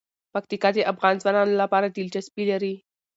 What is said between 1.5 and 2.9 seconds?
لپاره دلچسپي لري.